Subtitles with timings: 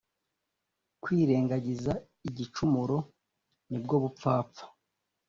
[1.03, 1.93] kwirengagiza
[2.27, 2.97] igicumuro
[3.69, 4.63] ni bwo bupfapfa